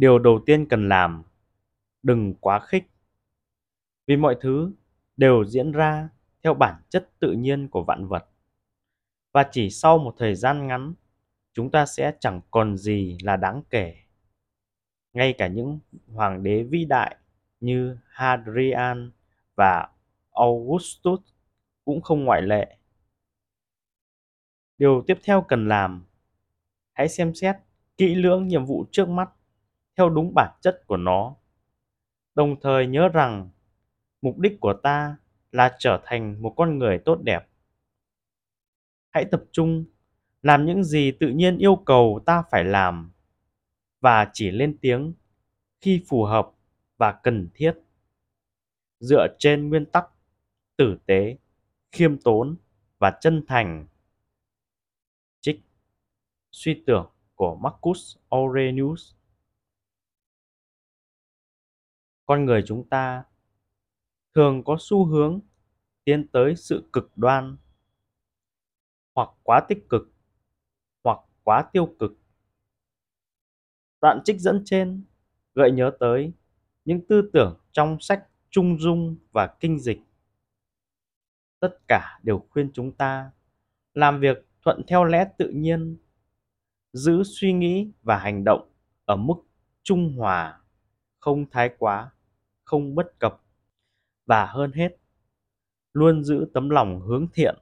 [0.00, 1.22] điều đầu tiên cần làm,
[2.02, 2.90] đừng quá khích.
[4.06, 4.72] Vì mọi thứ
[5.16, 6.08] đều diễn ra
[6.42, 8.28] theo bản chất tự nhiên của vạn vật.
[9.32, 10.94] Và chỉ sau một thời gian ngắn,
[11.52, 13.96] chúng ta sẽ chẳng còn gì là đáng kể.
[15.12, 17.16] Ngay cả những hoàng đế vĩ đại
[17.60, 19.10] như hadrian
[19.54, 19.88] và
[20.32, 21.20] augustus
[21.84, 22.76] cũng không ngoại lệ.
[24.78, 26.04] Điều tiếp theo cần làm,
[26.92, 27.56] hãy xem xét
[27.96, 29.30] kỹ lưỡng nhiệm vụ trước mắt
[29.96, 31.36] theo đúng bản chất của nó.
[32.34, 33.50] Đồng thời nhớ rằng,
[34.22, 35.16] mục đích của ta
[35.52, 37.48] là trở thành một con người tốt đẹp.
[39.10, 39.84] Hãy tập trung,
[40.42, 43.12] làm những gì tự nhiên yêu cầu ta phải làm,
[44.00, 45.14] và chỉ lên tiếng
[45.80, 46.50] khi phù hợp
[46.96, 47.72] và cần thiết.
[49.00, 50.06] Dựa trên nguyên tắc
[50.76, 51.36] tử tế,
[51.92, 52.56] khiêm tốn
[52.98, 53.86] và chân thành.
[55.40, 55.60] Trích
[56.50, 59.14] suy tưởng của marcus aurelius.
[62.30, 63.24] Con người chúng ta
[64.34, 65.40] thường có xu hướng
[66.04, 67.56] tiến tới sự cực đoan
[69.14, 70.12] hoặc quá tích cực
[71.04, 72.12] hoặc quá tiêu cực.
[74.00, 75.04] Đoạn trích dẫn trên
[75.54, 76.32] gợi nhớ tới
[76.84, 80.00] những tư tưởng trong sách trung dung và kinh dịch.
[81.60, 83.30] Tất cả đều khuyên chúng ta
[83.94, 85.96] làm việc thuận theo lẽ tự nhiên,
[86.92, 88.72] giữ suy nghĩ và hành động
[89.04, 89.36] ở mức
[89.82, 90.60] trung hòa,
[91.18, 92.10] không thái quá
[92.70, 93.40] không bất cập.
[94.26, 94.96] Và hơn hết
[95.92, 97.54] luôn giữ tấm lòng hướng thiện